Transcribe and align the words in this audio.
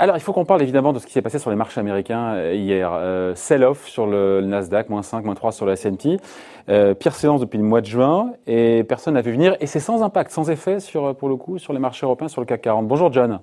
Alors, 0.00 0.16
il 0.16 0.20
faut 0.20 0.32
qu'on 0.32 0.44
parle 0.44 0.62
évidemment 0.62 0.92
de 0.92 0.98
ce 0.98 1.06
qui 1.06 1.12
s'est 1.12 1.22
passé 1.22 1.38
sur 1.38 1.50
les 1.50 1.56
marchés 1.56 1.78
américains 1.78 2.34
euh, 2.34 2.54
hier. 2.54 2.90
Euh, 2.92 3.34
sell-off 3.36 3.86
sur 3.86 4.06
le, 4.06 4.40
Nasdaq, 4.40 4.88
moins 4.90 5.02
5, 5.02 5.24
moins 5.24 5.34
3 5.34 5.52
sur 5.52 5.66
le 5.66 5.72
S&P. 5.72 6.18
Euh, 6.68 6.94
pire 6.94 7.14
séance 7.14 7.40
depuis 7.40 7.58
le 7.58 7.64
mois 7.64 7.80
de 7.80 7.86
juin 7.86 8.32
et 8.46 8.84
personne 8.84 9.14
n'a 9.14 9.22
vu 9.22 9.32
venir. 9.32 9.56
Et 9.60 9.66
c'est 9.66 9.80
sans 9.80 10.02
impact, 10.02 10.30
sans 10.32 10.50
effet 10.50 10.80
sur, 10.80 11.14
pour 11.16 11.28
le 11.28 11.36
coup, 11.36 11.58
sur 11.58 11.72
les 11.72 11.78
marchés 11.78 12.04
européens, 12.04 12.28
sur 12.28 12.40
le 12.40 12.46
CAC 12.46 12.62
40. 12.62 12.88
Bonjour 12.88 13.12
John. 13.12 13.40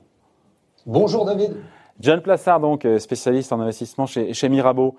Bonjour 0.86 1.26
David. 1.26 1.56
John 2.02 2.22
Plassard, 2.22 2.60
donc 2.60 2.86
spécialiste 3.00 3.54
en 3.54 3.60
investissement 3.60 4.06
chez, 4.06 4.34
chez 4.34 4.50
Mirabeau. 4.50 4.96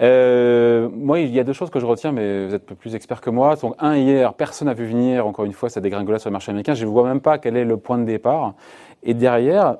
moi, 0.00 1.20
il 1.20 1.32
y 1.32 1.38
a 1.38 1.44
deux 1.44 1.52
choses 1.52 1.70
que 1.70 1.78
je 1.78 1.86
retiens, 1.86 2.12
mais 2.12 2.46
vous 2.46 2.54
êtes 2.54 2.66
plus 2.66 2.94
expert 2.94 3.20
que 3.20 3.30
moi. 3.30 3.54
Donc, 3.56 3.74
un, 3.78 3.96
hier, 3.96 4.34
personne 4.34 4.66
n'a 4.66 4.74
vu 4.74 4.86
venir, 4.86 5.26
encore 5.26 5.44
une 5.44 5.52
fois, 5.52 5.68
ça 5.68 5.80
dégringolade 5.80 6.20
sur 6.20 6.30
le 6.30 6.32
marché 6.32 6.50
américain. 6.50 6.74
Je 6.74 6.84
ne 6.84 6.90
vois 6.90 7.04
même 7.04 7.20
pas 7.20 7.38
quel 7.38 7.56
est 7.56 7.64
le 7.64 7.76
point 7.76 7.98
de 7.98 8.04
départ. 8.04 8.54
Et 9.02 9.14
derrière, 9.14 9.76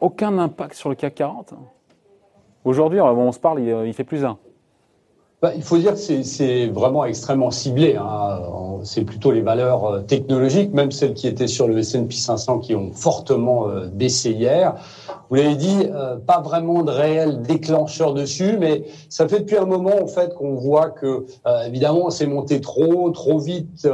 aucun 0.00 0.38
impact 0.38 0.74
sur 0.74 0.88
le 0.88 0.94
CAC 0.94 1.14
40 1.14 1.54
Aujourd'hui, 2.64 3.00
on 3.00 3.32
se 3.32 3.40
parle, 3.40 3.60
il 3.60 3.92
fait 3.92 4.04
plus 4.04 4.24
un. 4.24 4.38
Bah, 5.42 5.52
il 5.56 5.62
faut 5.64 5.76
dire 5.76 5.94
que 5.94 6.22
c'est 6.22 6.68
vraiment 6.68 7.04
extrêmement 7.04 7.50
ciblé. 7.50 7.96
Hein. 7.96 8.71
C'est 8.84 9.04
plutôt 9.04 9.30
les 9.30 9.40
valeurs 9.40 9.84
euh, 9.84 10.00
technologiques, 10.00 10.72
même 10.72 10.90
celles 10.90 11.14
qui 11.14 11.26
étaient 11.26 11.46
sur 11.46 11.68
le 11.68 11.78
S&P 11.78 12.14
500 12.14 12.58
qui 12.58 12.74
ont 12.74 12.92
fortement 12.92 13.68
euh, 13.68 13.86
baissé 13.86 14.30
hier. 14.30 14.74
Vous 15.28 15.36
l'avez 15.36 15.56
dit, 15.56 15.86
euh, 15.92 16.16
pas 16.16 16.40
vraiment 16.40 16.82
de 16.82 16.90
réel 16.90 17.42
déclencheur 17.42 18.14
dessus, 18.14 18.56
mais 18.58 18.84
ça 19.08 19.28
fait 19.28 19.40
depuis 19.40 19.56
un 19.56 19.64
moment 19.64 20.02
en 20.02 20.06
fait 20.06 20.34
qu'on 20.34 20.54
voit 20.54 20.90
que 20.90 21.24
évidemment 21.66 22.10
c'est 22.10 22.26
monté 22.26 22.60
trop, 22.60 23.10
trop 23.10 23.38
vite, 23.38 23.88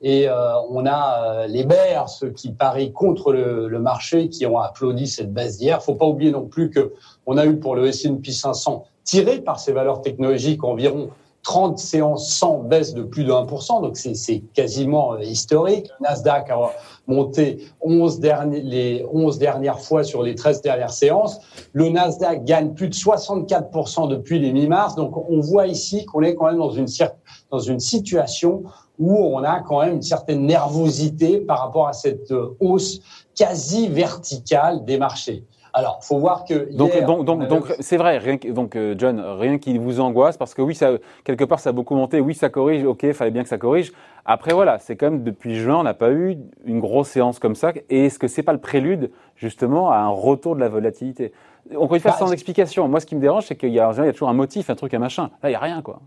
et 0.00 0.28
on 0.70 0.86
a 0.86 1.46
les 1.48 1.64
bears, 1.64 2.08
ceux 2.08 2.30
qui 2.30 2.50
parient 2.50 2.92
contre 2.92 3.32
le, 3.32 3.68
le 3.68 3.78
marché, 3.80 4.28
qui 4.28 4.46
ont 4.46 4.58
applaudi 4.58 5.08
cette 5.08 5.32
baisse 5.32 5.58
d'hier. 5.58 5.82
Faut 5.82 5.94
pas 5.94 6.06
oublier 6.06 6.30
non 6.30 6.46
plus 6.46 6.70
que 6.70 6.92
on 7.26 7.36
a 7.36 7.46
eu 7.46 7.56
pour 7.56 7.74
le 7.74 7.86
S&P 7.86 8.30
500 8.30 8.84
tiré 9.04 9.40
par 9.40 9.58
ces 9.58 9.72
valeurs 9.72 10.02
technologiques 10.02 10.62
environ 10.64 11.10
30 11.46 11.78
séances 11.78 12.28
sans 12.32 12.58
baisse 12.58 12.92
de 12.92 13.04
plus 13.04 13.22
de 13.22 13.30
1%, 13.30 13.80
donc 13.80 13.96
c'est 13.96 14.40
quasiment 14.52 15.12
euh, 15.12 15.22
historique. 15.22 15.88
Nasdaq 16.00 16.50
a 16.50 16.72
monté 17.06 17.68
11 17.82 18.18
derniers, 18.18 18.62
les 18.62 19.06
11 19.12 19.38
dernières 19.38 19.78
fois 19.78 20.02
sur 20.02 20.24
les 20.24 20.34
13 20.34 20.60
dernières 20.60 20.92
séances. 20.92 21.38
Le 21.72 21.88
Nasdaq 21.88 22.42
gagne 22.44 22.74
plus 22.74 22.88
de 22.88 22.94
64% 22.94 24.08
depuis 24.08 24.40
les 24.40 24.52
mi-mars, 24.52 24.96
donc 24.96 25.16
on 25.30 25.38
voit 25.38 25.68
ici 25.68 26.04
qu'on 26.04 26.22
est 26.22 26.34
quand 26.34 26.46
même 26.46 26.58
dans 26.58 26.72
une, 26.72 26.88
dans 27.52 27.60
une 27.60 27.78
situation 27.78 28.64
où 28.98 29.16
on 29.16 29.44
a 29.44 29.60
quand 29.60 29.82
même 29.82 29.94
une 29.94 30.02
certaine 30.02 30.46
nervosité 30.46 31.38
par 31.38 31.60
rapport 31.60 31.86
à 31.86 31.92
cette 31.92 32.32
euh, 32.32 32.56
hausse 32.58 32.98
quasi 33.36 33.86
verticale 33.86 34.84
des 34.84 34.98
marchés. 34.98 35.44
Alors, 35.78 35.98
faut 36.02 36.16
voir 36.16 36.46
que 36.46 36.74
donc 36.74 37.04
donc 37.04 37.26
donc 37.26 37.48
donc 37.48 37.74
c'est 37.80 37.98
vrai. 37.98 38.16
Rien 38.16 38.38
donc 38.48 38.76
euh, 38.76 38.94
John, 38.96 39.20
rien 39.20 39.58
qui 39.58 39.76
vous 39.76 40.00
angoisse 40.00 40.38
parce 40.38 40.54
que 40.54 40.62
oui, 40.62 40.74
ça 40.74 40.92
quelque 41.22 41.44
part 41.44 41.60
ça 41.60 41.68
a 41.68 41.72
beaucoup 41.74 41.94
monté. 41.94 42.18
Oui, 42.18 42.34
ça 42.34 42.48
corrige. 42.48 42.82
Ok, 42.84 43.12
fallait 43.12 43.30
bien 43.30 43.42
que 43.42 43.48
ça 43.50 43.58
corrige. 43.58 43.92
Après 44.24 44.54
voilà, 44.54 44.78
c'est 44.78 44.96
comme 44.96 45.22
depuis 45.22 45.54
juin, 45.54 45.76
on 45.76 45.82
n'a 45.82 45.92
pas 45.92 46.10
eu 46.12 46.38
une 46.64 46.80
grosse 46.80 47.08
séance 47.08 47.38
comme 47.38 47.54
ça. 47.54 47.72
Et 47.90 48.06
est-ce 48.06 48.18
que 48.18 48.26
c'est 48.26 48.42
pas 48.42 48.54
le 48.54 48.58
prélude 48.58 49.10
justement 49.34 49.90
à 49.90 49.98
un 49.98 50.08
retour 50.08 50.54
de 50.54 50.60
la 50.60 50.70
volatilité? 50.70 51.32
On 51.76 51.88
peut 51.88 51.96
y 51.96 52.00
faire 52.00 52.12
bah, 52.12 52.20
sans 52.20 52.32
explication. 52.32 52.88
Moi, 52.88 53.00
ce 53.00 53.06
qui 53.06 53.14
me 53.14 53.20
dérange, 53.20 53.44
c'est 53.44 53.56
qu'il 53.56 53.74
y 53.74 53.78
a, 53.78 53.92
il 53.98 54.04
y 54.06 54.08
a 54.08 54.12
toujours 54.12 54.30
un 54.30 54.32
motif, 54.32 54.70
un 54.70 54.76
truc, 54.76 54.94
un 54.94 54.98
machin. 54.98 55.28
Là, 55.42 55.50
il 55.50 55.52
y 55.52 55.56
a 55.56 55.60
rien 55.60 55.82
quoi. 55.82 56.00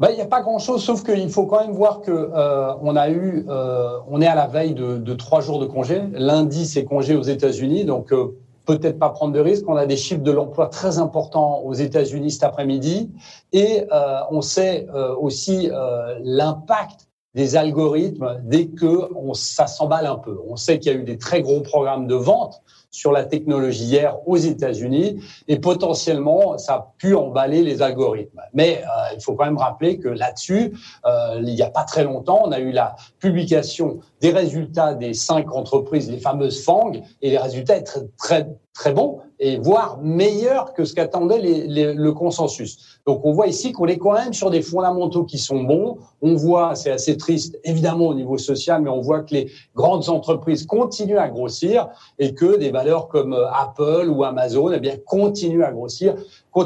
Bah, 0.00 0.10
il 0.10 0.16
n'y 0.16 0.22
a 0.22 0.26
pas 0.26 0.42
grand-chose, 0.42 0.82
sauf 0.82 1.04
qu'il 1.04 1.30
faut 1.30 1.46
quand 1.46 1.60
même 1.60 1.72
voir 1.72 2.02
que 2.02 2.10
euh, 2.10 2.74
on 2.82 2.96
a 2.96 3.08
eu, 3.08 3.46
euh, 3.48 3.98
on 4.10 4.20
est 4.20 4.26
à 4.26 4.34
la 4.34 4.46
veille 4.46 4.74
de, 4.74 4.98
de 4.98 5.14
trois 5.14 5.40
jours 5.40 5.58
de 5.58 5.64
congé. 5.64 6.02
Lundi, 6.12 6.66
c'est 6.66 6.84
congé 6.84 7.14
aux 7.14 7.22
États-Unis, 7.22 7.84
donc 7.84 8.12
euh, 8.12 8.36
peut-être 8.66 8.98
pas 8.98 9.10
prendre 9.10 9.32
de 9.32 9.40
risques. 9.40 9.64
On 9.68 9.76
a 9.76 9.86
des 9.86 9.96
chiffres 9.96 10.22
de 10.22 10.32
l'emploi 10.32 10.66
très 10.66 10.98
importants 10.98 11.60
aux 11.60 11.72
États-Unis 11.72 12.32
cet 12.32 12.42
après-midi 12.42 13.10
et 13.52 13.84
euh, 13.92 14.18
on 14.30 14.42
sait 14.42 14.86
euh, 14.94 15.14
aussi 15.16 15.70
euh, 15.72 16.18
l'impact 16.22 17.08
des 17.34 17.56
algorithmes 17.56 18.40
dès 18.44 18.66
que 18.68 19.10
on, 19.14 19.34
ça 19.34 19.66
s'emballe 19.66 20.06
un 20.06 20.16
peu. 20.16 20.38
On 20.48 20.56
sait 20.56 20.78
qu'il 20.78 20.92
y 20.92 20.94
a 20.94 20.98
eu 20.98 21.04
des 21.04 21.18
très 21.18 21.42
gros 21.42 21.60
programmes 21.60 22.06
de 22.06 22.14
vente 22.14 22.62
sur 22.90 23.12
la 23.12 23.24
technologie 23.24 23.84
hier 23.84 24.16
aux 24.26 24.36
États-Unis 24.36 25.22
et 25.48 25.58
potentiellement 25.58 26.58
ça 26.58 26.74
a 26.74 26.92
pu 26.98 27.14
emballer 27.14 27.62
les 27.62 27.82
algorithmes. 27.82 28.40
Mais 28.54 28.82
euh, 28.82 29.14
il 29.14 29.22
faut 29.22 29.34
quand 29.34 29.44
même 29.44 29.58
rappeler 29.58 29.98
que 29.98 30.08
là-dessus, 30.08 30.72
euh, 31.04 31.40
il 31.42 31.54
n'y 31.54 31.62
a 31.62 31.70
pas 31.70 31.84
très 31.84 32.04
longtemps, 32.04 32.42
on 32.44 32.52
a 32.52 32.58
eu 32.58 32.70
la 32.70 32.96
publication 33.18 34.00
des 34.20 34.30
résultats 34.30 34.94
des 34.94 35.14
cinq 35.14 35.52
entreprises, 35.52 36.10
les 36.10 36.18
fameuses 36.18 36.64
FANG, 36.64 37.02
et 37.22 37.30
les 37.30 37.38
résultats 37.38 37.76
étaient 37.76 37.84
très, 37.84 38.06
très, 38.16 38.48
très 38.76 38.92
bons 38.92 39.20
et 39.38 39.58
voire 39.58 39.98
meilleurs 40.02 40.72
que 40.72 40.84
ce 40.84 40.94
qu'attendait 40.94 41.40
le 41.40 42.10
consensus. 42.12 43.00
Donc 43.06 43.24
on 43.24 43.32
voit 43.32 43.46
ici 43.46 43.72
qu'on 43.72 43.86
est 43.86 43.98
quand 43.98 44.12
même 44.12 44.32
sur 44.32 44.50
des 44.50 44.62
fondamentaux 44.62 45.24
qui 45.24 45.38
sont 45.38 45.62
bons. 45.62 45.98
On 46.22 46.34
voit, 46.34 46.74
c'est 46.74 46.90
assez 46.90 47.16
triste 47.16 47.58
évidemment 47.64 48.06
au 48.06 48.14
niveau 48.14 48.38
social, 48.38 48.82
mais 48.82 48.90
on 48.90 49.00
voit 49.00 49.20
que 49.20 49.34
les 49.34 49.50
grandes 49.74 50.08
entreprises 50.08 50.66
continuent 50.66 51.18
à 51.18 51.28
grossir 51.28 51.88
et 52.18 52.34
que 52.34 52.56
des 52.58 52.70
comme 53.08 53.32
euh, 53.32 53.46
Apple 53.50 54.08
ou 54.08 54.24
Amazon 54.24 54.72
eh 54.72 54.80
bien 54.80 54.96
continuent 55.04 55.64
à 55.64 55.72
grossir. 55.72 56.14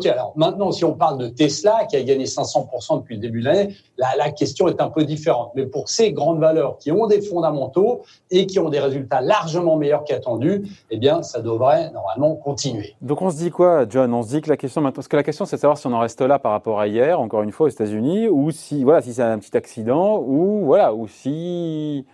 Alors 0.04 0.32
maintenant, 0.36 0.70
si 0.70 0.84
on 0.84 0.94
parle 0.94 1.18
de 1.18 1.26
Tesla 1.26 1.84
qui 1.88 1.96
a 1.96 2.02
gagné 2.02 2.24
500% 2.24 3.00
depuis 3.00 3.16
le 3.16 3.20
début 3.20 3.40
de 3.40 3.46
l'année, 3.46 3.74
la, 3.98 4.14
la 4.16 4.30
question 4.30 4.68
est 4.68 4.80
un 4.80 4.88
peu 4.88 5.04
différente. 5.04 5.50
Mais 5.56 5.66
pour 5.66 5.88
ces 5.88 6.12
grandes 6.12 6.38
valeurs 6.38 6.78
qui 6.78 6.92
ont 6.92 7.08
des 7.08 7.20
fondamentaux 7.20 8.02
et 8.30 8.46
qui 8.46 8.60
ont 8.60 8.68
des 8.68 8.78
résultats 8.78 9.20
largement 9.20 9.76
meilleurs 9.76 10.04
qu'attendus, 10.04 10.62
eh 10.90 10.96
bien, 10.96 11.22
ça 11.22 11.40
devrait 11.40 11.90
normalement 11.90 12.36
continuer. 12.36 12.94
Donc 13.00 13.20
on 13.20 13.30
se 13.30 13.38
dit 13.38 13.50
quoi, 13.50 13.84
John? 13.88 14.14
On 14.14 14.22
se 14.22 14.28
dit 14.28 14.40
que 14.40 14.48
la 14.48 14.56
question 14.56 14.80
maintenant, 14.80 14.94
parce 14.94 15.08
que 15.08 15.16
la 15.16 15.24
question 15.24 15.44
c'est 15.44 15.56
de 15.56 15.60
savoir 15.60 15.76
si 15.76 15.88
on 15.88 15.92
en 15.92 15.98
reste 15.98 16.20
là 16.20 16.38
par 16.38 16.52
rapport 16.52 16.78
à 16.78 16.86
hier, 16.86 17.20
encore 17.20 17.42
une 17.42 17.52
fois 17.52 17.66
aux 17.66 17.70
États-Unis, 17.70 18.28
ou 18.28 18.52
si 18.52 18.84
voilà, 18.84 19.02
si 19.02 19.14
c'est 19.14 19.22
un 19.22 19.38
petit 19.38 19.56
accident, 19.56 20.22
ou 20.24 20.62
voilà, 20.66 20.94
ou 20.94 21.08
si 21.08 22.06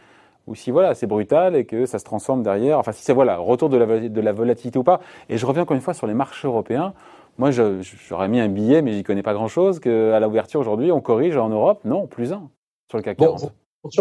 ou 0.47 0.55
si 0.55 0.71
voilà, 0.71 0.95
c'est 0.95 1.07
brutal 1.07 1.57
et 1.57 1.65
que 1.65 1.87
ça 1.87 1.99
se 1.99 2.05
transforme 2.05 2.43
derrière. 2.43 2.79
Enfin, 2.79 2.93
si 2.93 3.03
c'est 3.03 3.13
voilà, 3.13 3.37
retour 3.39 3.69
de 3.69 3.77
la, 3.77 4.09
de 4.09 4.21
la 4.21 4.33
volatilité 4.33 4.79
ou 4.79 4.85
pas. 4.85 5.01
Et 5.29 5.39
je 5.39 5.47
reviens 5.47 5.63
encore 5.63 5.75
une 5.75 5.83
fois 5.83 5.95
sur 5.95 6.07
les 6.07 6.15
marchés 6.15 6.47
européens. 6.47 6.95
Moi, 7.39 7.51
j'aurais 7.51 8.29
mis 8.29 8.41
un 8.41 8.49
billet, 8.49 8.81
mais 8.81 8.93
j'y 8.93 9.03
connais 9.03 9.23
pas 9.23 9.35
grand-chose. 9.35 9.81
Qu'à 9.81 10.19
l'ouverture 10.21 10.61
aujourd'hui, 10.61 10.91
on 10.93 11.01
corrige 11.01 11.37
en 11.37 11.49
Europe? 11.49 11.81
Non, 11.85 12.07
plus 12.07 12.33
un 12.33 12.49
sur 12.89 12.99
le 12.99 13.03
CAC 13.03 13.19
40. 13.19 13.53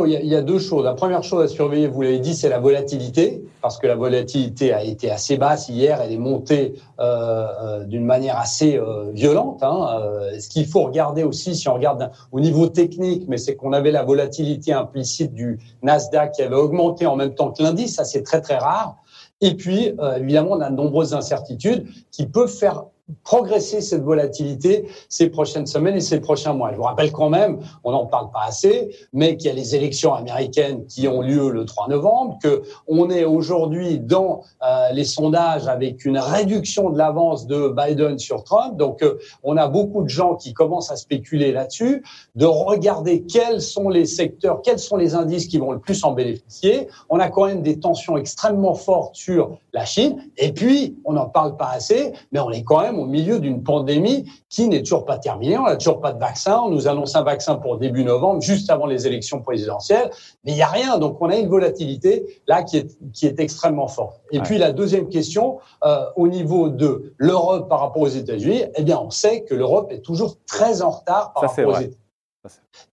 Il, 0.05 0.27
y 0.27 0.35
a, 0.35 0.41
deux 0.41 0.59
choses. 0.59 0.83
La 0.83 0.93
première 0.93 1.23
chose 1.23 1.43
à 1.43 1.47
surveiller, 1.47 1.87
vous 1.87 2.01
l'avez 2.01 2.19
dit, 2.19 2.33
c'est 2.33 2.49
la 2.49 2.59
volatilité, 2.59 3.43
parce 3.61 3.77
que 3.77 3.87
la 3.87 3.95
volatilité 3.95 4.73
a 4.73 4.83
été 4.83 5.11
assez 5.11 5.37
basse 5.37 5.69
hier. 5.69 6.01
Elle 6.01 6.11
est 6.11 6.17
montée 6.17 6.75
euh, 6.99 7.47
euh 7.61 7.83
d'une 7.85 8.05
manière 8.05 8.37
assez 8.37 8.77
euh, 8.77 9.11
violente. 9.11 9.61
Hein. 9.61 10.01
Euh, 10.01 10.39
ce 10.39 10.49
qu'il 10.49 10.65
faut 10.65 10.83
regarder 10.83 11.23
aussi, 11.23 11.55
si 11.55 11.67
on 11.69 11.73
regarde 11.73 12.11
au 12.31 12.39
niveau 12.39 12.67
technique, 12.67 13.25
mais 13.27 13.37
c'est 13.37 13.55
qu'on 13.55 13.73
avait 13.73 13.91
la 13.91 14.03
volatilité 14.03 14.73
implicite 14.73 15.33
du 15.33 15.59
Nasdaq 15.83 16.33
qui 16.33 16.41
avait 16.41 16.55
augmenté 16.55 17.05
en 17.05 17.15
même 17.15 17.35
temps 17.35 17.51
que 17.51 17.61
l'indice. 17.61 17.95
Ça, 17.95 18.05
c'est 18.05 18.23
très 18.23 18.41
très 18.41 18.57
rare. 18.57 18.97
Et 19.41 19.55
puis, 19.55 19.93
euh, 19.99 20.17
évidemment, 20.17 20.51
on 20.51 20.61
a 20.61 20.69
de 20.69 20.75
nombreuses 20.75 21.13
incertitudes 21.13 21.87
qui 22.11 22.25
peuvent 22.25 22.51
faire 22.51 22.85
progresser 23.23 23.81
cette 23.81 24.03
volatilité 24.03 24.87
ces 25.09 25.29
prochaines 25.29 25.67
semaines 25.67 25.95
et 25.95 26.01
ces 26.01 26.19
prochains 26.19 26.53
mois. 26.53 26.71
Je 26.71 26.77
vous 26.77 26.83
rappelle 26.83 27.11
quand 27.11 27.29
même, 27.29 27.59
on 27.83 27.91
n'en 27.91 28.05
parle 28.05 28.31
pas 28.31 28.43
assez, 28.47 28.95
mais 29.13 29.37
qu'il 29.37 29.47
y 29.47 29.51
a 29.51 29.53
les 29.53 29.75
élections 29.75 30.13
américaines 30.13 30.85
qui 30.87 31.07
ont 31.07 31.21
lieu 31.21 31.51
le 31.51 31.65
3 31.65 31.87
novembre, 31.87 32.39
que 32.41 32.63
on 32.87 33.09
est 33.09 33.23
aujourd'hui 33.23 33.99
dans 33.99 34.41
euh, 34.63 34.89
les 34.91 35.03
sondages 35.03 35.67
avec 35.67 36.05
une 36.05 36.17
réduction 36.17 36.89
de 36.89 36.97
l'avance 36.97 37.45
de 37.45 37.69
Biden 37.69 38.17
sur 38.17 38.43
Trump. 38.43 38.77
Donc, 38.77 39.03
euh, 39.03 39.19
on 39.43 39.55
a 39.57 39.67
beaucoup 39.67 40.01
de 40.01 40.09
gens 40.09 40.35
qui 40.35 40.53
commencent 40.53 40.91
à 40.91 40.95
spéculer 40.95 41.51
là-dessus, 41.51 42.03
de 42.35 42.45
regarder 42.45 43.23
quels 43.23 43.61
sont 43.61 43.89
les 43.89 44.05
secteurs, 44.05 44.61
quels 44.63 44.79
sont 44.79 44.97
les 44.97 45.13
indices 45.13 45.47
qui 45.47 45.59
vont 45.59 45.71
le 45.71 45.79
plus 45.79 46.03
en 46.03 46.13
bénéficier. 46.13 46.87
On 47.09 47.19
a 47.19 47.29
quand 47.29 47.45
même 47.45 47.61
des 47.61 47.79
tensions 47.79 48.17
extrêmement 48.17 48.73
fortes 48.73 49.15
sur 49.15 49.57
la 49.73 49.85
Chine. 49.85 50.23
Et 50.37 50.51
puis, 50.51 50.97
on 51.05 51.13
n'en 51.13 51.27
parle 51.27 51.55
pas 51.57 51.69
assez, 51.69 52.13
mais 52.31 52.39
on 52.39 52.49
est 52.49 52.63
quand 52.63 52.81
même 52.81 52.94
au 52.97 53.05
milieu 53.05 53.39
d'une 53.39 53.63
pandémie 53.63 54.25
qui 54.49 54.67
n'est 54.67 54.81
toujours 54.81 55.05
pas 55.05 55.17
terminée. 55.17 55.57
On 55.57 55.63
n'a 55.63 55.75
toujours 55.75 55.99
pas 55.99 56.13
de 56.13 56.19
vaccin. 56.19 56.61
On 56.65 56.69
nous 56.69 56.87
annonce 56.87 57.15
un 57.15 57.23
vaccin 57.23 57.55
pour 57.55 57.77
début 57.77 58.03
novembre, 58.03 58.41
juste 58.41 58.69
avant 58.69 58.85
les 58.85 59.07
élections 59.07 59.41
présidentielles. 59.41 60.09
Mais 60.43 60.51
il 60.51 60.55
n'y 60.55 60.61
a 60.61 60.67
rien. 60.67 60.97
Donc, 60.97 61.21
on 61.21 61.29
a 61.29 61.35
une 61.35 61.47
volatilité 61.47 62.41
là 62.47 62.63
qui 62.63 62.77
est, 62.77 62.97
qui 63.13 63.25
est 63.25 63.39
extrêmement 63.39 63.87
forte. 63.87 64.21
Et 64.31 64.39
puis, 64.39 64.57
la 64.57 64.71
deuxième 64.71 65.09
question, 65.09 65.59
euh, 65.83 66.05
au 66.15 66.27
niveau 66.27 66.69
de 66.69 67.13
l'Europe 67.17 67.69
par 67.69 67.79
rapport 67.79 68.03
aux 68.03 68.07
États-Unis, 68.07 68.63
eh 68.75 68.83
bien, 68.83 68.99
on 68.99 69.09
sait 69.09 69.43
que 69.43 69.53
l'Europe 69.55 69.91
est 69.91 70.01
toujours 70.01 70.37
très 70.45 70.81
en 70.81 70.89
retard 70.89 71.33
par 71.33 71.43
rapport 71.43 71.67
aux 71.67 71.71
États-Unis. 71.71 71.97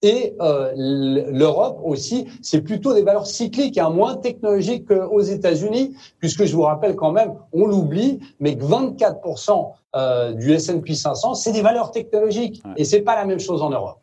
Et 0.03 0.35
euh, 0.41 0.73
l'Europe 0.77 1.81
aussi, 1.85 2.27
c'est 2.43 2.61
plutôt 2.61 2.95
des 2.95 3.03
valeurs 3.03 3.27
cycliques, 3.27 3.79
hein, 3.79 3.91
moins 3.91 4.17
technologiques 4.17 4.89
qu'aux 4.89 5.21
États-Unis, 5.21 5.97
puisque 6.19 6.45
je 6.45 6.55
vous 6.55 6.63
rappelle 6.63 6.97
quand 6.97 7.13
même, 7.13 7.35
on 7.53 7.67
l'oublie, 7.67 8.21
mais 8.41 8.57
que 8.57 8.65
24% 8.65 9.73
euh, 9.95 10.33
du 10.33 10.53
S&P 10.53 10.95
500, 10.95 11.35
c'est 11.35 11.53
des 11.53 11.63
valeurs 11.63 11.91
technologiques, 11.91 12.63
et 12.77 12.85
c'est 12.85 13.03
pas 13.03 13.15
la 13.15 13.25
même 13.25 13.41
chose 13.41 13.63
en 13.63 13.71
Europe. 13.71 13.99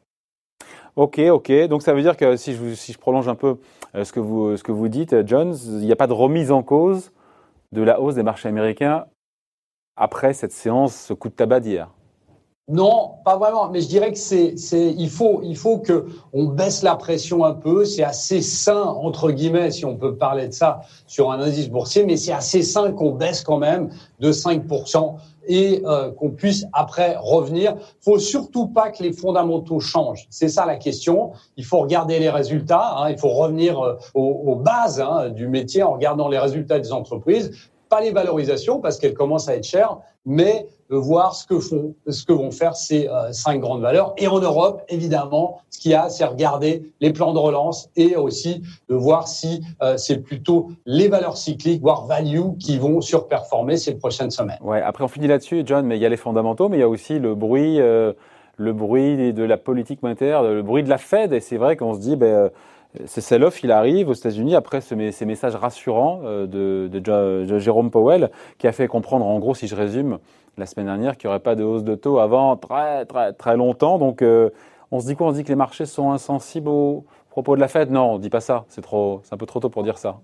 Ok, 0.95 1.19
ok. 1.19 1.51
Donc 1.67 1.81
ça 1.81 1.93
veut 1.93 2.01
dire 2.01 2.17
que 2.17 2.35
si 2.35 2.53
je, 2.53 2.73
si 2.73 2.93
je 2.93 2.97
prolonge 2.97 3.27
un 3.27 3.35
peu 3.35 3.57
ce 3.93 4.11
que 4.11 4.19
vous, 4.19 4.57
ce 4.57 4.63
que 4.63 4.71
vous 4.71 4.87
dites, 4.87 5.25
Jones, 5.25 5.55
il 5.65 5.85
n'y 5.85 5.91
a 5.91 5.95
pas 5.95 6.07
de 6.07 6.13
remise 6.13 6.51
en 6.51 6.61
cause 6.61 7.11
de 7.71 7.81
la 7.81 8.01
hausse 8.01 8.15
des 8.15 8.23
marchés 8.23 8.49
américains 8.49 9.05
après 9.95 10.33
cette 10.33 10.53
séance, 10.53 10.95
ce 10.95 11.13
coup 11.13 11.29
de 11.29 11.33
tabac 11.33 11.59
d'hier? 11.59 11.89
Non, 12.71 13.15
pas 13.25 13.35
vraiment. 13.35 13.67
Mais 13.69 13.81
je 13.81 13.87
dirais 13.87 14.11
que 14.11 14.17
c'est, 14.19 14.55
c'est, 14.55 14.93
il 14.95 15.09
faut, 15.09 15.41
il 15.43 15.57
faut 15.57 15.79
que 15.79 16.05
on 16.33 16.45
baisse 16.45 16.83
la 16.83 16.95
pression 16.95 17.43
un 17.43 17.53
peu. 17.53 17.83
C'est 17.83 18.03
assez 18.03 18.43
sain 18.43 18.83
entre 18.83 19.31
guillemets, 19.31 19.71
si 19.71 19.85
on 19.85 19.97
peut 19.97 20.15
parler 20.15 20.47
de 20.47 20.53
ça 20.53 20.81
sur 21.07 21.31
un 21.31 21.41
indice 21.41 21.67
boursier, 21.67 22.03
mais 22.03 22.15
c'est 22.15 22.31
assez 22.31 22.61
sain 22.61 22.91
qu'on 22.91 23.13
baisse 23.13 23.41
quand 23.41 23.57
même 23.57 23.89
de 24.19 24.31
5% 24.31 25.15
et 25.47 25.81
euh, 25.83 26.11
qu'on 26.11 26.29
puisse 26.29 26.67
après 26.71 27.15
revenir. 27.19 27.75
Faut 28.01 28.19
surtout 28.19 28.67
pas 28.67 28.91
que 28.91 29.01
les 29.01 29.13
fondamentaux 29.13 29.79
changent. 29.79 30.27
C'est 30.29 30.49
ça 30.49 30.67
la 30.67 30.75
question. 30.75 31.31
Il 31.57 31.65
faut 31.65 31.79
regarder 31.79 32.19
les 32.19 32.29
résultats. 32.29 32.97
Hein. 32.97 33.09
il 33.09 33.17
faut 33.17 33.29
revenir 33.29 33.79
euh, 33.79 33.95
aux, 34.13 34.43
aux, 34.45 34.55
bases 34.55 35.01
hein, 35.01 35.29
du 35.29 35.47
métier 35.47 35.81
en 35.81 35.93
regardant 35.93 36.27
les 36.27 36.37
résultats 36.37 36.79
des 36.79 36.93
entreprises 36.93 37.51
pas 37.89 38.01
les 38.01 38.11
valorisations 38.11 38.79
parce 38.79 38.99
qu'elles 38.99 39.15
commencent 39.15 39.49
à 39.49 39.55
être 39.55 39.65
chères, 39.65 39.97
mais 40.23 40.67
voir 40.95 41.35
ce 41.35 41.45
que 41.45 41.59
font, 41.59 41.95
ce 42.07 42.25
que 42.25 42.33
vont 42.33 42.51
faire 42.51 42.75
ces 42.75 43.07
euh, 43.07 43.31
cinq 43.31 43.59
grandes 43.59 43.81
valeurs. 43.81 44.13
Et 44.17 44.27
en 44.27 44.39
Europe, 44.39 44.81
évidemment, 44.89 45.61
ce 45.69 45.79
qu'il 45.79 45.91
y 45.91 45.95
a, 45.95 46.09
c'est 46.09 46.25
regarder 46.25 46.91
les 46.99 47.13
plans 47.13 47.33
de 47.33 47.39
relance 47.39 47.89
et 47.95 48.15
aussi 48.15 48.63
de 48.89 48.95
voir 48.95 49.27
si 49.27 49.61
euh, 49.81 49.97
c'est 49.97 50.17
plutôt 50.17 50.71
les 50.85 51.07
valeurs 51.07 51.37
cycliques, 51.37 51.81
voire 51.81 52.05
value, 52.05 52.57
qui 52.59 52.77
vont 52.77 53.01
surperformer 53.01 53.77
ces 53.77 53.95
prochaines 53.95 54.31
semaines. 54.31 54.59
Ouais. 54.61 54.81
Après, 54.81 55.03
on 55.03 55.07
finit 55.07 55.27
là-dessus, 55.27 55.63
John. 55.65 55.85
Mais 55.85 55.97
il 55.97 56.01
y 56.01 56.05
a 56.05 56.09
les 56.09 56.17
fondamentaux, 56.17 56.69
mais 56.69 56.77
il 56.77 56.81
y 56.81 56.83
a 56.83 56.89
aussi 56.89 57.19
le 57.19 57.35
bruit, 57.35 57.79
euh, 57.79 58.13
le 58.57 58.73
bruit 58.73 59.33
de 59.33 59.43
la 59.43 59.57
politique 59.57 60.01
monétaire, 60.01 60.43
le 60.43 60.63
bruit 60.63 60.83
de 60.83 60.89
la 60.89 60.97
Fed. 60.97 61.33
Et 61.33 61.39
c'est 61.39 61.57
vrai 61.57 61.77
qu'on 61.77 61.93
se 61.93 61.99
dit, 61.99 62.15
ben 62.15 62.49
ce 63.05 63.21
sell-off, 63.21 63.63
il 63.63 63.71
arrive 63.71 64.09
aux 64.09 64.13
États-Unis 64.13 64.55
après 64.55 64.81
ces 64.81 65.25
messages 65.25 65.55
rassurants 65.55 66.21
euh, 66.23 66.47
de, 66.47 67.59
Jérôme 67.59 67.91
Powell, 67.91 68.31
qui 68.57 68.67
a 68.67 68.71
fait 68.71 68.87
comprendre, 68.87 69.25
en 69.25 69.37
gros, 69.39 69.53
si 69.53 69.67
je 69.67 69.75
résume, 69.75 70.17
la 70.57 70.65
semaine 70.65 70.87
dernière, 70.87 71.17
qu'il 71.17 71.27
n'y 71.27 71.29
aurait 71.29 71.39
pas 71.39 71.55
de 71.55 71.63
hausse 71.63 71.83
de 71.83 71.95
taux 71.95 72.19
avant 72.19 72.57
très, 72.57 73.05
très, 73.05 73.33
très 73.33 73.55
longtemps. 73.55 73.99
Donc, 73.99 74.21
euh, 74.21 74.49
on 74.91 74.99
se 74.99 75.05
dit 75.05 75.15
quoi? 75.15 75.27
On 75.27 75.31
se 75.31 75.35
dit 75.35 75.43
que 75.43 75.49
les 75.49 75.55
marchés 75.55 75.85
sont 75.85 76.11
insensibles 76.11 76.67
aux 76.67 77.05
propos 77.29 77.55
de 77.55 77.61
la 77.61 77.67
Fed? 77.67 77.91
Non, 77.91 78.13
on 78.13 78.17
ne 78.17 78.21
dit 78.21 78.29
pas 78.29 78.41
ça. 78.41 78.65
C'est 78.69 78.83
c'est 78.83 79.33
un 79.33 79.37
peu 79.37 79.45
trop 79.45 79.59
tôt 79.59 79.69
pour 79.69 79.83
dire 79.83 79.97
ça 79.97 80.19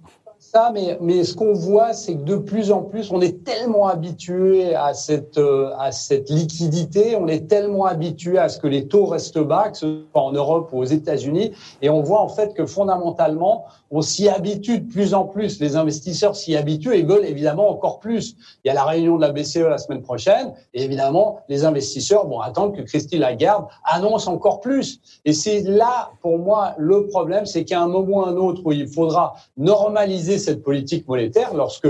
ça, 0.52 0.72
mais, 0.74 0.98
mais 1.02 1.24
ce 1.24 1.36
qu'on 1.36 1.54
voit, 1.54 1.94
c'est 1.94 2.16
que 2.16 2.24
de 2.24 2.36
plus 2.36 2.72
en 2.72 2.82
plus, 2.82 3.12
on 3.12 3.20
est 3.22 3.44
tellement 3.44 3.88
habitué 3.88 4.76
à 4.76 4.94
cette, 4.94 5.38
euh, 5.38 5.72
à 5.80 5.92
cette 5.92 6.30
liquidité, 6.30 7.16
on 7.16 7.28
est 7.28 7.48
tellement 7.48 7.86
habitué 7.86 8.38
à 8.38 8.48
ce 8.48 8.60
que 8.60 8.68
les 8.68 8.88
taux 8.88 9.06
restent 9.06 9.40
bas, 9.40 9.70
que 9.70 9.78
ce 9.78 10.04
soit 10.12 10.22
en 10.22 10.32
Europe 10.32 10.70
ou 10.72 10.80
aux 10.80 10.86
États-Unis, 10.86 11.52
et 11.82 11.90
on 11.90 12.02
voit 12.02 12.22
en 12.22 12.30
fait 12.30 12.54
que 12.54 12.66
fondamentalement, 12.66 13.66
on 13.92 14.02
s'y 14.02 14.30
habitue 14.30 14.80
de 14.80 14.92
plus 14.92 15.14
en 15.14 15.26
plus. 15.26 15.60
Les 15.60 15.76
investisseurs 15.76 16.36
s'y 16.36 16.56
habituent 16.56 16.96
et 16.96 17.04
veulent 17.04 17.26
évidemment 17.26 17.70
encore 17.70 18.00
plus. 18.00 18.36
Il 18.64 18.68
y 18.68 18.72
a 18.72 18.74
la 18.74 18.84
réunion 18.84 19.16
de 19.16 19.22
la 19.22 19.32
BCE 19.32 19.68
la 19.70 19.78
semaine 19.78 20.02
prochaine, 20.02 20.54
et 20.74 20.84
évidemment, 20.84 21.40
les 21.50 21.66
investisseurs 21.66 22.28
vont 22.28 22.42
attendre 22.42 22.76
que 22.76 22.82
Christine 22.82 23.20
Lagarde 23.20 23.66
annonce 23.84 24.28
encore 24.28 24.60
plus. 24.60 25.00
Et 25.24 25.34
c'est 25.34 25.62
là, 25.62 26.12
pour 26.22 26.38
moi, 26.38 26.74
le 26.78 27.08
problème, 27.08 27.46
c'est 27.46 27.64
qu'à 27.64 27.82
un 27.82 27.88
moment 27.88 28.18
ou 28.18 28.22
un 28.22 28.36
autre 28.36 28.62
où 28.66 28.72
il 28.72 28.88
faudra 28.88 29.36
normaliser 29.58 30.35
cette 30.38 30.64
politique 30.64 31.08
monétaire, 31.08 31.54
lorsque 31.54 31.88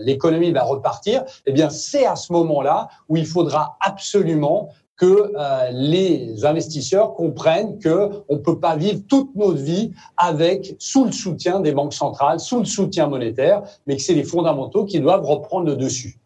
l'économie 0.00 0.52
va 0.52 0.62
repartir, 0.62 1.24
eh 1.46 1.52
bien, 1.52 1.70
c'est 1.70 2.06
à 2.06 2.16
ce 2.16 2.32
moment-là 2.32 2.88
où 3.08 3.16
il 3.16 3.26
faudra 3.26 3.76
absolument 3.80 4.70
que 4.98 5.32
euh, 5.36 5.70
les 5.70 6.44
investisseurs 6.44 7.14
comprennent 7.14 7.78
que 7.78 8.10
on 8.28 8.38
peut 8.38 8.58
pas 8.58 8.76
vivre 8.76 9.00
toute 9.08 9.34
notre 9.36 9.58
vie 9.58 9.92
avec 10.16 10.74
sous 10.78 11.04
le 11.04 11.12
soutien 11.12 11.60
des 11.60 11.72
banques 11.72 11.94
centrales, 11.94 12.40
sous 12.40 12.58
le 12.58 12.64
soutien 12.64 13.06
monétaire, 13.06 13.62
mais 13.86 13.96
que 13.96 14.02
c'est 14.02 14.14
les 14.14 14.24
fondamentaux 14.24 14.84
qui 14.84 15.00
doivent 15.00 15.24
reprendre 15.24 15.66
le 15.66 15.76
dessus. 15.76 16.18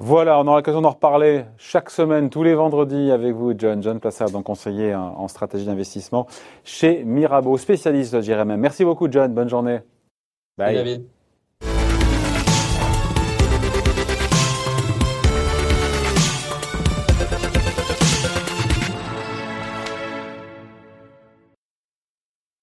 Voilà, 0.00 0.38
on 0.38 0.46
aura 0.46 0.58
l'occasion 0.58 0.80
d'en 0.80 0.90
reparler 0.90 1.44
chaque 1.56 1.90
semaine, 1.90 2.30
tous 2.30 2.44
les 2.44 2.54
vendredis 2.54 3.10
avec 3.10 3.34
vous, 3.34 3.52
John. 3.58 3.82
John 3.82 3.98
Plassard, 3.98 4.30
donc 4.30 4.44
conseiller 4.44 4.94
en 4.94 5.26
stratégie 5.26 5.66
d'investissement 5.66 6.28
chez 6.62 7.02
Mirabeau, 7.02 7.56
spécialiste, 7.56 8.14
je 8.14 8.18
dirais 8.20 8.44
même. 8.44 8.60
Merci 8.60 8.84
beaucoup, 8.84 9.08
John. 9.10 9.34
Bonne 9.34 9.48
journée. 9.48 9.80
Bye. 10.58 10.72
David. 10.74 11.08